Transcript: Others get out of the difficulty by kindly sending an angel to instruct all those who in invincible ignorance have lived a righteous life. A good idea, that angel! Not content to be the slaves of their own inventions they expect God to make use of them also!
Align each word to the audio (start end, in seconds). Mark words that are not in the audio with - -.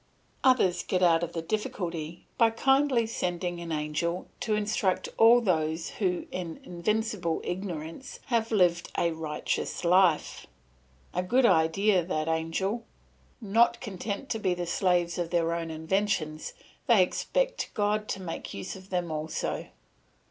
Others 0.43 0.81
get 0.81 1.03
out 1.03 1.21
of 1.21 1.33
the 1.33 1.43
difficulty 1.43 2.25
by 2.35 2.49
kindly 2.49 3.05
sending 3.05 3.59
an 3.61 3.71
angel 3.71 4.27
to 4.39 4.55
instruct 4.55 5.09
all 5.15 5.41
those 5.41 5.89
who 5.99 6.25
in 6.31 6.59
invincible 6.63 7.39
ignorance 7.43 8.19
have 8.25 8.51
lived 8.51 8.91
a 8.97 9.11
righteous 9.11 9.85
life. 9.85 10.47
A 11.13 11.21
good 11.21 11.45
idea, 11.45 12.03
that 12.03 12.27
angel! 12.27 12.83
Not 13.39 13.79
content 13.79 14.27
to 14.29 14.39
be 14.39 14.55
the 14.55 14.65
slaves 14.65 15.19
of 15.19 15.29
their 15.29 15.53
own 15.53 15.69
inventions 15.69 16.53
they 16.87 17.03
expect 17.03 17.69
God 17.75 18.07
to 18.07 18.23
make 18.23 18.55
use 18.55 18.75
of 18.75 18.89
them 18.89 19.11
also! 19.11 19.67